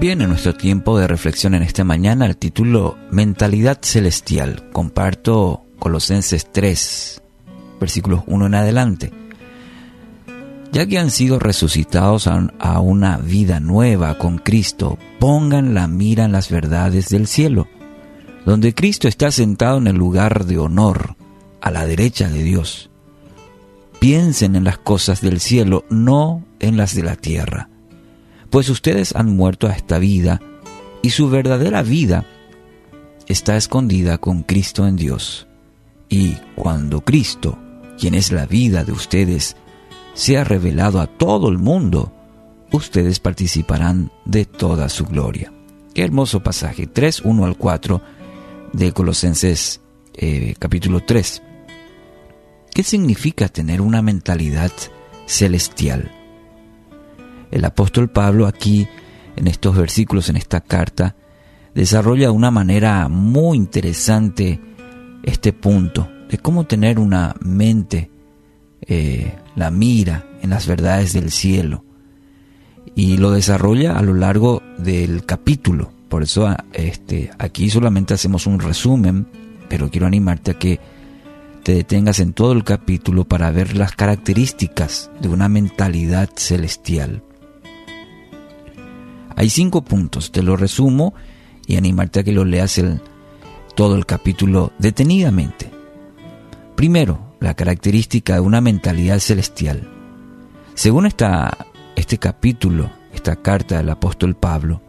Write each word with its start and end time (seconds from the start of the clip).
Bien, 0.00 0.22
en 0.22 0.28
nuestro 0.28 0.54
tiempo 0.54 0.96
de 0.96 1.08
reflexión 1.08 1.56
en 1.56 1.64
esta 1.64 1.82
mañana, 1.82 2.24
el 2.26 2.36
título 2.36 2.96
Mentalidad 3.10 3.80
Celestial. 3.82 4.70
Comparto 4.70 5.64
Colosenses 5.80 6.52
3, 6.52 7.20
versículos 7.80 8.22
1 8.28 8.46
en 8.46 8.54
adelante. 8.54 9.12
Ya 10.70 10.86
que 10.86 11.00
han 11.00 11.10
sido 11.10 11.40
resucitados 11.40 12.28
a 12.28 12.78
una 12.78 13.16
vida 13.16 13.58
nueva 13.58 14.18
con 14.18 14.38
Cristo, 14.38 14.98
pongan 15.18 15.74
la 15.74 15.88
mira 15.88 16.26
en 16.26 16.32
las 16.32 16.48
verdades 16.48 17.08
del 17.08 17.26
cielo, 17.26 17.66
donde 18.46 18.76
Cristo 18.76 19.08
está 19.08 19.32
sentado 19.32 19.78
en 19.78 19.88
el 19.88 19.96
lugar 19.96 20.44
de 20.44 20.58
honor, 20.58 21.16
a 21.60 21.72
la 21.72 21.86
derecha 21.86 22.28
de 22.28 22.44
Dios. 22.44 22.88
Piensen 23.98 24.54
en 24.54 24.62
las 24.62 24.78
cosas 24.78 25.20
del 25.22 25.40
cielo, 25.40 25.84
no 25.90 26.44
en 26.60 26.76
las 26.76 26.94
de 26.94 27.02
la 27.02 27.16
tierra 27.16 27.68
pues 28.50 28.68
ustedes 28.68 29.14
han 29.14 29.36
muerto 29.36 29.66
a 29.66 29.72
esta 29.72 29.98
vida 29.98 30.40
y 31.02 31.10
su 31.10 31.28
verdadera 31.28 31.82
vida 31.82 32.24
está 33.26 33.56
escondida 33.56 34.18
con 34.18 34.42
Cristo 34.42 34.86
en 34.86 34.96
Dios. 34.96 35.46
Y 36.08 36.34
cuando 36.54 37.02
Cristo, 37.02 37.58
quien 37.98 38.14
es 38.14 38.32
la 38.32 38.46
vida 38.46 38.84
de 38.84 38.92
ustedes, 38.92 39.56
sea 40.14 40.44
revelado 40.44 41.00
a 41.00 41.06
todo 41.06 41.48
el 41.48 41.58
mundo, 41.58 42.12
ustedes 42.72 43.20
participarán 43.20 44.10
de 44.24 44.46
toda 44.46 44.88
su 44.88 45.04
gloria. 45.04 45.52
Qué 45.94 46.02
hermoso 46.02 46.42
pasaje, 46.42 46.86
3, 46.86 47.22
1 47.22 47.44
al 47.44 47.56
4 47.56 48.00
de 48.72 48.92
Colosenses 48.92 49.80
eh, 50.14 50.54
capítulo 50.58 51.00
3. 51.04 51.42
¿Qué 52.72 52.82
significa 52.82 53.48
tener 53.48 53.80
una 53.80 54.02
mentalidad 54.02 54.72
celestial? 55.26 56.17
El 57.50 57.64
apóstol 57.64 58.08
Pablo 58.10 58.46
aquí, 58.46 58.86
en 59.36 59.46
estos 59.46 59.76
versículos, 59.76 60.28
en 60.28 60.36
esta 60.36 60.60
carta, 60.60 61.16
desarrolla 61.74 62.26
de 62.26 62.32
una 62.32 62.50
manera 62.50 63.08
muy 63.08 63.56
interesante 63.56 64.60
este 65.22 65.52
punto 65.52 66.08
de 66.28 66.38
cómo 66.38 66.64
tener 66.64 66.98
una 66.98 67.34
mente, 67.40 68.10
eh, 68.82 69.34
la 69.56 69.70
mira 69.70 70.26
en 70.42 70.50
las 70.50 70.66
verdades 70.66 71.12
del 71.12 71.30
cielo. 71.30 71.84
Y 72.94 73.16
lo 73.18 73.30
desarrolla 73.30 73.96
a 73.96 74.02
lo 74.02 74.14
largo 74.14 74.62
del 74.78 75.24
capítulo. 75.24 75.92
Por 76.08 76.22
eso 76.22 76.46
ah, 76.46 76.64
este, 76.72 77.30
aquí 77.38 77.70
solamente 77.70 78.14
hacemos 78.14 78.46
un 78.46 78.60
resumen, 78.60 79.28
pero 79.68 79.90
quiero 79.90 80.06
animarte 80.06 80.52
a 80.52 80.58
que 80.58 80.80
te 81.62 81.74
detengas 81.74 82.18
en 82.20 82.32
todo 82.32 82.52
el 82.52 82.64
capítulo 82.64 83.24
para 83.24 83.50
ver 83.50 83.76
las 83.76 83.92
características 83.92 85.10
de 85.20 85.28
una 85.28 85.48
mentalidad 85.48 86.30
celestial. 86.34 87.22
Hay 89.38 89.50
cinco 89.50 89.82
puntos, 89.82 90.32
te 90.32 90.42
lo 90.42 90.56
resumo 90.56 91.14
y 91.64 91.76
animarte 91.76 92.18
a 92.18 92.24
que 92.24 92.32
lo 92.32 92.44
leas 92.44 92.76
el, 92.78 93.00
todo 93.76 93.94
el 93.94 94.04
capítulo 94.04 94.72
detenidamente. 94.80 95.70
Primero, 96.74 97.36
la 97.38 97.54
característica 97.54 98.34
de 98.34 98.40
una 98.40 98.60
mentalidad 98.60 99.20
celestial. 99.20 99.88
Según 100.74 101.06
esta, 101.06 101.56
este 101.94 102.18
capítulo, 102.18 102.90
esta 103.14 103.36
carta 103.36 103.76
del 103.76 103.90
apóstol 103.90 104.34
Pablo, 104.34 104.82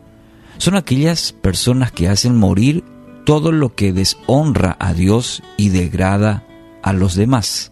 son 0.57 0.75
aquellas 0.75 1.31
personas 1.31 1.91
que 1.91 2.09
hacen 2.09 2.35
morir 2.35 2.83
todo 3.27 3.51
lo 3.51 3.75
que 3.75 3.93
deshonra 3.93 4.75
a 4.79 4.95
Dios 4.95 5.43
y 5.57 5.69
degrada 5.69 6.43
a 6.81 6.91
los 6.91 7.13
demás. 7.13 7.71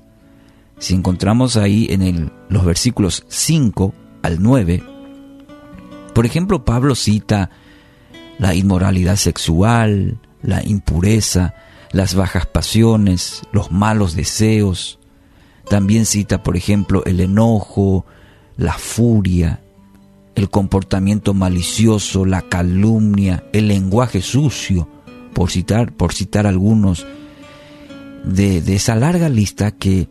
Si 0.78 0.94
encontramos 0.94 1.58
ahí 1.58 1.88
en 1.90 2.32
los 2.50 2.66
versículos 2.66 3.26
5 3.30 3.96
al 4.22 4.44
9, 4.44 4.84
por 6.18 6.26
ejemplo, 6.26 6.66
Pablo 6.66 6.96
cita 6.96 7.52
la 8.40 8.56
inmoralidad 8.56 9.18
sexual, 9.18 10.18
la 10.42 10.64
impureza, 10.64 11.54
las 11.92 12.16
bajas 12.16 12.48
pasiones, 12.48 13.44
los 13.52 13.72
malos 13.72 14.16
deseos. 14.16 14.98
También 15.70 16.08
cita, 16.08 16.42
por 16.42 16.58
ejemplo, 16.58 17.06
el 17.06 17.20
enojo, 17.20 18.08
la 18.58 18.74
furia, 18.74 19.62
el 20.34 20.50
comportamiento 20.50 21.36
malicioso, 21.36 22.26
la 22.26 22.42
calumnia, 22.42 23.44
el 23.54 23.68
lenguaje 23.68 24.24
sucio, 24.24 24.90
por 25.36 25.52
citar, 25.52 25.94
por 25.94 26.16
citar 26.16 26.48
algunos 26.48 27.06
de, 28.26 28.64
de 28.64 28.76
esa 28.76 28.96
larga 28.96 29.30
lista 29.30 29.70
que 29.70 30.10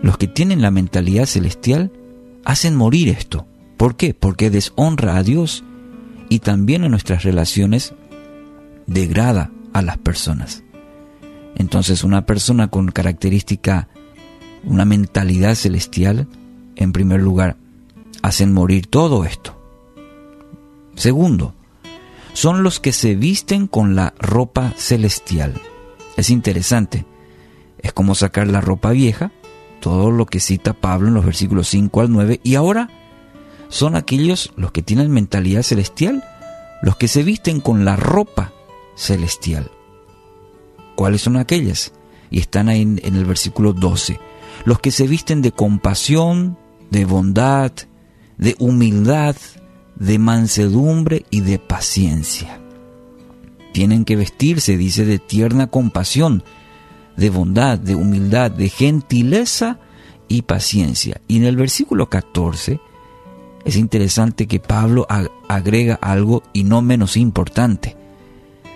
los 0.00 0.16
que 0.16 0.28
tienen 0.28 0.62
la 0.62 0.70
mentalidad 0.70 1.26
celestial 1.26 1.92
hacen 2.42 2.74
morir 2.74 3.10
esto. 3.10 3.49
¿Por 3.80 3.96
qué? 3.96 4.12
Porque 4.12 4.50
deshonra 4.50 5.16
a 5.16 5.22
Dios 5.22 5.64
y 6.28 6.40
también 6.40 6.84
en 6.84 6.90
nuestras 6.90 7.22
relaciones 7.22 7.94
degrada 8.86 9.52
a 9.72 9.80
las 9.80 9.96
personas. 9.96 10.64
Entonces 11.56 12.04
una 12.04 12.26
persona 12.26 12.68
con 12.68 12.90
característica, 12.90 13.88
una 14.64 14.84
mentalidad 14.84 15.54
celestial, 15.54 16.28
en 16.76 16.92
primer 16.92 17.22
lugar, 17.22 17.56
hacen 18.20 18.52
morir 18.52 18.86
todo 18.86 19.24
esto. 19.24 19.58
Segundo, 20.94 21.54
son 22.34 22.62
los 22.62 22.80
que 22.80 22.92
se 22.92 23.16
visten 23.16 23.66
con 23.66 23.96
la 23.96 24.12
ropa 24.18 24.74
celestial. 24.76 25.54
Es 26.18 26.28
interesante. 26.28 27.06
Es 27.78 27.94
como 27.94 28.14
sacar 28.14 28.46
la 28.46 28.60
ropa 28.60 28.90
vieja, 28.90 29.32
todo 29.80 30.10
lo 30.10 30.26
que 30.26 30.38
cita 30.38 30.74
Pablo 30.74 31.08
en 31.08 31.14
los 31.14 31.24
versículos 31.24 31.68
5 31.68 32.02
al 32.02 32.12
9, 32.12 32.40
y 32.44 32.56
ahora 32.56 32.99
son 33.70 33.96
aquellos 33.96 34.52
los 34.56 34.72
que 34.72 34.82
tienen 34.82 35.10
mentalidad 35.10 35.62
celestial, 35.62 36.22
los 36.82 36.96
que 36.96 37.08
se 37.08 37.22
visten 37.22 37.60
con 37.60 37.84
la 37.84 37.96
ropa 37.96 38.52
celestial. 38.96 39.70
¿Cuáles 40.96 41.22
son 41.22 41.36
aquellas? 41.36 41.92
Y 42.30 42.40
están 42.40 42.68
ahí 42.68 42.82
en, 42.82 43.00
el 43.02 43.24
versículo 43.24 43.72
12. 43.72 44.20
Los 44.64 44.80
que 44.80 44.90
se 44.90 45.06
visten 45.06 45.40
de 45.40 45.52
compasión, 45.52 46.58
de 46.90 47.04
bondad, 47.04 47.72
de 48.36 48.56
humildad, 48.58 49.36
de 49.94 50.18
mansedumbre 50.18 51.24
y 51.30 51.40
de 51.40 51.58
paciencia. 51.58 52.60
Tienen 53.72 54.04
que 54.04 54.16
vestirse, 54.16 54.76
dice, 54.76 55.04
de 55.04 55.18
tierna 55.18 55.68
compasión, 55.68 56.42
de 57.16 57.30
bondad, 57.30 57.78
de 57.78 57.94
humildad, 57.94 58.50
de 58.50 58.68
gentileza 58.68 59.78
y 60.28 60.42
paciencia. 60.42 61.20
Y 61.28 61.36
en 61.36 61.44
el 61.44 61.56
versículo 61.56 62.10
14 62.10 62.80
es 63.64 63.76
interesante 63.76 64.46
que 64.46 64.60
Pablo 64.60 65.06
agrega 65.48 65.94
algo 65.94 66.42
y 66.52 66.64
no 66.64 66.82
menos 66.82 67.16
importante. 67.16 67.96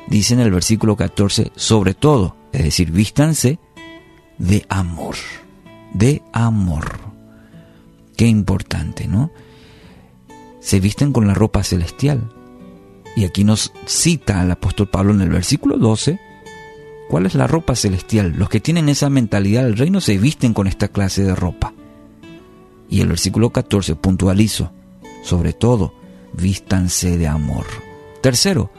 Dice 0.09 0.35
en 0.35 0.41
el 0.41 0.51
versículo 0.51 0.97
14, 0.97 1.53
sobre 1.57 1.95
todo, 1.95 2.37
es 2.53 2.65
decir, 2.65 2.91
vístanse 2.91 3.59
de 4.39 4.67
amor, 4.69 5.17
de 5.95 6.23
amor. 6.33 6.99
Qué 8.17 8.27
importante, 8.27 9.09
¿no? 9.09 9.31
Se 10.61 10.81
visten 10.81 11.13
con 11.13 11.27
la 11.27 11.35
ropa 11.35 11.63
celestial. 11.63 12.31
Y 13.17 13.25
aquí 13.25 13.45
nos 13.45 13.73
cita 13.87 14.43
el 14.43 14.51
apóstol 14.51 14.89
Pablo 14.89 15.13
en 15.13 15.23
el 15.23 15.31
versículo 15.31 15.79
12, 15.79 16.19
¿cuál 17.09 17.27
es 17.27 17.35
la 17.35 17.47
ropa 17.47 17.77
celestial? 17.77 18.35
Los 18.37 18.49
que 18.49 18.61
tienen 18.61 18.89
esa 18.89 19.09
mentalidad 19.09 19.65
del 19.65 19.77
reino 19.77 20.01
se 20.01 20.19
visten 20.19 20.53
con 20.53 20.67
esta 20.67 20.89
clase 20.89 21.23
de 21.23 21.35
ropa. 21.35 21.73
Y 22.89 23.01
el 23.01 23.09
versículo 23.09 23.51
14 23.51 23.97
puntualizo, 23.97 24.71
sobre 25.23 25.53
todo, 25.53 25.95
vístanse 26.33 27.17
de 27.19 27.29
amor. 27.29 27.67
Tercero, 28.21 28.71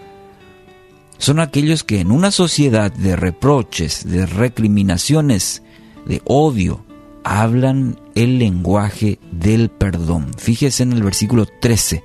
son 1.17 1.39
aquellos 1.39 1.83
que 1.83 1.99
en 1.99 2.11
una 2.11 2.31
sociedad 2.31 2.91
de 2.91 3.15
reproches, 3.15 4.07
de 4.07 4.25
recriminaciones, 4.25 5.63
de 6.05 6.21
odio, 6.25 6.83
hablan 7.23 7.99
el 8.13 8.37
lenguaje 8.37 9.19
del 9.31 9.69
perdón. 9.69 10.31
Fíjese 10.37 10.83
en 10.83 10.93
el 10.93 11.03
versículo 11.03 11.45
13 11.45 12.03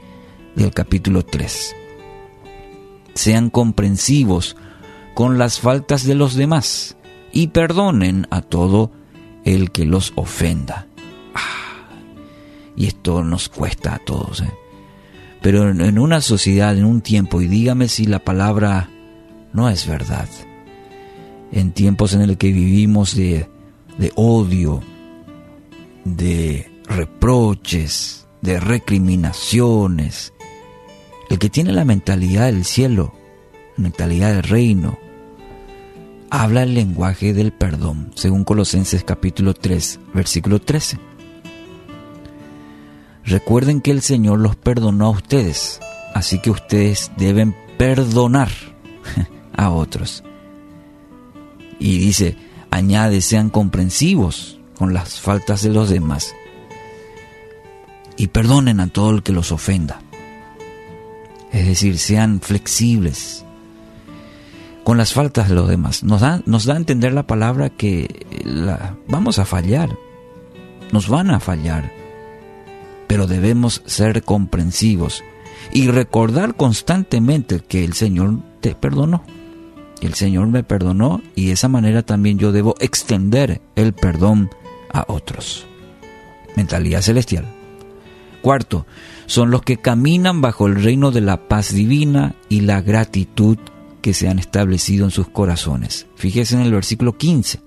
del 0.56 0.72
capítulo 0.72 1.24
3. 1.24 1.76
Sean 3.14 3.50
comprensivos 3.50 4.56
con 5.14 5.38
las 5.38 5.60
faltas 5.60 6.06
de 6.06 6.14
los 6.14 6.34
demás 6.34 6.96
y 7.32 7.48
perdonen 7.48 8.26
a 8.30 8.40
todo 8.40 8.90
el 9.44 9.70
que 9.72 9.84
los 9.84 10.12
ofenda. 10.16 10.86
Y 12.80 12.86
esto 12.86 13.22
nos 13.22 13.50
cuesta 13.50 13.96
a 13.96 13.98
todos. 13.98 14.40
¿eh? 14.40 14.50
Pero 15.42 15.68
en, 15.68 15.98
una 15.98 16.22
sociedad, 16.22 16.74
en 16.78 16.86
un 16.86 17.02
tiempo, 17.02 17.42
y 17.42 17.46
dígame 17.46 17.88
si 17.88 18.06
la 18.06 18.20
palabra 18.20 18.88
no 19.52 19.68
es 19.68 19.86
verdad, 19.86 20.26
en 21.52 21.72
tiempos 21.72 22.14
en 22.14 22.22
el 22.22 22.38
que 22.38 22.50
vivimos 22.50 23.14
de, 23.14 23.46
de 23.98 24.12
odio, 24.14 24.80
de 26.06 26.70
reproches, 26.86 28.26
de 28.40 28.58
recriminaciones, 28.58 30.32
el 31.28 31.38
que 31.38 31.50
tiene 31.50 31.72
la 31.72 31.84
mentalidad 31.84 32.46
del 32.46 32.64
cielo, 32.64 33.12
mentalidad 33.76 34.32
del 34.32 34.42
reino, 34.42 34.98
habla 36.30 36.62
el 36.62 36.72
lenguaje 36.72 37.34
del 37.34 37.52
perdón, 37.52 38.10
según 38.14 38.44
Colosenses 38.44 39.04
capítulo 39.04 39.52
3, 39.52 40.00
versículo 40.14 40.62
13. 40.62 41.09
Recuerden 43.24 43.80
que 43.80 43.90
el 43.90 44.02
Señor 44.02 44.40
los 44.40 44.56
perdonó 44.56 45.06
a 45.06 45.10
ustedes 45.10 45.80
así 46.14 46.38
que 46.38 46.50
ustedes 46.50 47.10
deben 47.16 47.54
perdonar 47.78 48.50
a 49.56 49.70
otros. 49.70 50.22
Y 51.78 51.98
dice, 51.98 52.36
añade, 52.70 53.20
sean 53.20 53.50
comprensivos 53.50 54.58
con 54.76 54.92
las 54.92 55.20
faltas 55.20 55.62
de 55.62 55.70
los 55.70 55.88
demás 55.88 56.34
y 58.16 58.28
perdonen 58.28 58.80
a 58.80 58.88
todo 58.88 59.10
el 59.10 59.22
que 59.22 59.32
los 59.32 59.50
ofenda. 59.52 60.02
Es 61.52 61.66
decir, 61.66 61.98
sean 61.98 62.40
flexibles 62.40 63.44
con 64.84 64.98
las 64.98 65.12
faltas 65.12 65.48
de 65.48 65.54
los 65.54 65.68
demás. 65.68 66.04
Nos 66.04 66.20
da, 66.20 66.42
nos 66.46 66.64
da 66.64 66.74
a 66.74 66.78
entender 66.78 67.12
la 67.12 67.26
palabra 67.26 67.70
que 67.70 68.26
vamos 69.08 69.38
a 69.38 69.44
fallar, 69.44 69.90
nos 70.92 71.08
van 71.08 71.30
a 71.30 71.40
fallar, 71.40 71.92
pero 73.10 73.26
debemos 73.26 73.82
ser 73.86 74.22
comprensivos 74.22 75.24
y 75.72 75.88
recordar 75.88 76.54
constantemente 76.54 77.58
que 77.58 77.84
el 77.84 77.94
Señor 77.94 78.38
te 78.60 78.76
perdonó. 78.76 79.24
El 80.00 80.14
Señor 80.14 80.46
me 80.46 80.62
perdonó 80.62 81.20
y 81.34 81.46
de 81.46 81.52
esa 81.54 81.66
manera 81.66 82.04
también 82.04 82.38
yo 82.38 82.52
debo 82.52 82.76
extender 82.78 83.62
el 83.74 83.94
perdón 83.94 84.48
a 84.92 85.06
otros. 85.08 85.66
Mentalidad 86.54 87.02
celestial. 87.02 87.46
Cuarto, 88.42 88.86
son 89.26 89.50
los 89.50 89.62
que 89.62 89.78
caminan 89.78 90.40
bajo 90.40 90.68
el 90.68 90.80
reino 90.80 91.10
de 91.10 91.20
la 91.20 91.48
paz 91.48 91.74
divina 91.74 92.36
y 92.48 92.60
la 92.60 92.80
gratitud 92.80 93.58
que 94.02 94.14
se 94.14 94.28
han 94.28 94.38
establecido 94.38 95.04
en 95.04 95.10
sus 95.10 95.26
corazones. 95.26 96.06
Fíjese 96.14 96.54
en 96.54 96.60
el 96.60 96.70
versículo 96.70 97.18
15. 97.18 97.60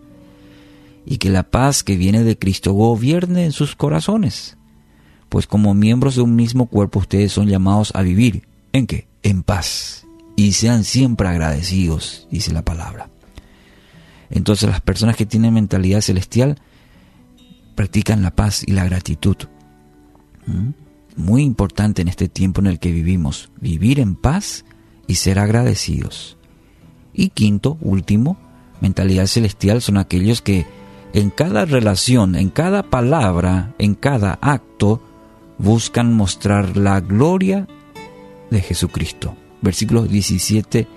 Y 1.05 1.17
que 1.17 1.29
la 1.29 1.43
paz 1.43 1.83
que 1.83 1.97
viene 1.97 2.23
de 2.23 2.37
Cristo 2.39 2.71
gobierne 2.71 3.43
en 3.43 3.51
sus 3.51 3.75
corazones. 3.75 4.55
Pues 5.33 5.47
como 5.47 5.73
miembros 5.73 6.15
de 6.15 6.21
un 6.21 6.35
mismo 6.35 6.67
cuerpo 6.67 6.99
ustedes 6.99 7.31
son 7.31 7.47
llamados 7.47 7.89
a 7.95 8.03
vivir. 8.03 8.47
¿En 8.71 8.85
qué? 8.85 9.07
En 9.23 9.41
paz. 9.41 10.05
Y 10.35 10.51
sean 10.51 10.83
siempre 10.83 11.27
agradecidos, 11.27 12.27
dice 12.29 12.53
la 12.53 12.61
palabra. 12.61 13.09
Entonces 14.29 14.69
las 14.69 14.79
personas 14.81 15.15
que 15.15 15.25
tienen 15.25 15.55
mentalidad 15.55 16.01
celestial 16.01 16.59
practican 17.73 18.21
la 18.21 18.29
paz 18.29 18.61
y 18.63 18.73
la 18.73 18.85
gratitud. 18.85 19.35
¿Mm? 20.45 20.69
Muy 21.15 21.41
importante 21.41 22.03
en 22.03 22.09
este 22.09 22.29
tiempo 22.29 22.61
en 22.61 22.67
el 22.67 22.77
que 22.77 22.91
vivimos, 22.91 23.49
vivir 23.59 23.99
en 23.99 24.15
paz 24.15 24.65
y 25.07 25.15
ser 25.15 25.39
agradecidos. 25.39 26.37
Y 27.11 27.29
quinto, 27.29 27.79
último, 27.81 28.37
mentalidad 28.81 29.25
celestial 29.25 29.81
son 29.81 29.97
aquellos 29.97 30.43
que 30.43 30.67
en 31.13 31.31
cada 31.31 31.65
relación, 31.65 32.35
en 32.35 32.49
cada 32.49 32.83
palabra, 32.83 33.73
en 33.79 33.95
cada 33.95 34.37
acto, 34.39 35.01
buscan 35.63 36.13
mostrar 36.13 36.75
la 36.75 36.99
gloria 36.99 37.67
de 38.51 38.61
Jesucristo. 38.61 39.35
Versículos 39.61 40.09
17 40.09 40.87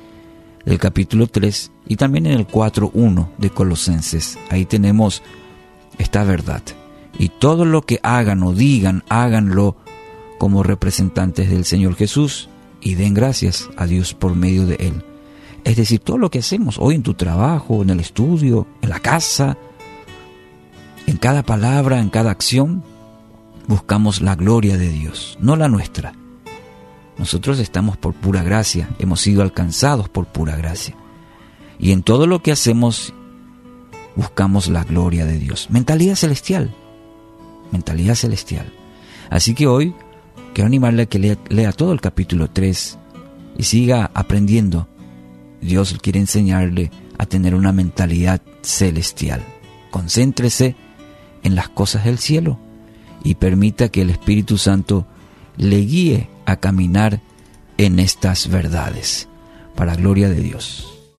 del 0.65 0.79
capítulo 0.79 1.29
3 1.29 1.71
y 1.87 1.97
también 1.97 2.27
en 2.27 2.33
el 2.33 2.49
4.1 2.49 3.29
de 3.39 3.51
Colosenses. 3.51 4.37
Ahí 4.51 4.65
tenemos 4.65 5.23
esta 5.99 6.25
verdad. 6.25 6.63
Y 7.17 7.29
todo 7.29 7.65
lo 7.65 7.83
que 7.83 8.01
hagan 8.03 8.43
o 8.43 8.53
digan, 8.53 9.05
háganlo 9.09 9.77
como 10.39 10.65
representantes 10.65 11.49
del 11.49 11.65
Señor 11.65 11.95
Jesús 11.95 12.49
y 12.81 12.97
den 12.97 13.15
gracias 13.15 13.71
a 13.77 13.87
Dios 13.87 14.15
por 14.15 14.35
medio 14.35 14.67
de 14.67 14.75
Él. 14.81 15.05
Es 15.63 15.77
decir, 15.77 16.01
todo 16.01 16.19
lo 16.19 16.31
que 16.31 16.41
hacemos 16.41 16.77
hoy 16.79 16.97
en 16.97 17.03
tu 17.03 17.15
trabajo, 17.15 17.83
en 17.83 17.91
el 17.91 18.01
estudio, 18.01 18.67
en 18.83 18.91
la 18.91 18.99
casa, 18.99 19.57
en 21.07 21.17
cada 21.19 21.45
palabra, 21.45 22.01
en 22.01 22.11
cada 22.11 22.33
acción, 22.33 22.83
buscamos 23.67 24.21
la 24.21 24.35
gloria 24.35 24.77
de 24.77 24.89
Dios, 24.89 25.37
no 25.41 25.57
la 25.57 25.69
nuestra. 25.69 26.15
Nosotros 27.19 27.59
estamos 27.59 27.97
por 27.97 28.15
pura 28.15 28.43
gracia, 28.43 28.89
hemos 28.99 29.21
sido 29.21 29.43
alcanzados 29.43 30.09
por 30.09 30.27
pura 30.27 30.57
gracia. 30.57 30.95
Y 31.79 31.93
en 31.93 32.03
todo 32.03 32.27
lo 32.27 32.43
que 32.43 32.53
hacemos 32.53 33.15
buscamos 34.15 34.69
la 34.69 34.85
gloria 34.85 35.25
de 35.25 35.39
Dios. 35.39 35.69
Mentalidad 35.71 36.15
celestial. 36.15 36.75
Mentalidad 37.73 38.15
celestial. 38.15 38.73
Así 39.31 39.55
que 39.55 39.67
hoy 39.67 39.95
quiero 40.55 40.67
animarle 40.67 41.03
a 41.03 41.07
que 41.07 41.19
lea, 41.49 41.73
todo 41.73 41.93
el 41.93 42.01
capítulo 42.01 42.51
3 42.51 42.99
y 43.59 43.63
siga 43.65 44.11
aprendiendo. 44.15 44.89
Dios 45.61 45.97
quiere 46.01 46.21
enseñarle 46.21 46.91
a 47.19 47.27
tener 47.27 47.55
una 47.55 47.73
mentalidad 47.73 48.43
celestial. 48.63 49.43
Concéntrese 49.91 50.77
en 51.43 51.55
las 51.55 51.69
cosas 51.71 52.05
del 52.05 52.19
cielo 52.19 52.59
y 53.27 53.35
permita 53.35 53.89
que 53.89 54.03
el 54.03 54.11
Espíritu 54.11 54.57
Santo 54.57 55.05
le 55.57 55.79
guíe 55.79 56.29
a 56.45 56.57
caminar 56.57 57.21
en 57.77 57.99
estas 57.99 58.49
verdades. 58.49 59.29
Para 59.75 59.97
gloria 59.97 60.29
de 60.29 60.41
Dios. 60.41 60.96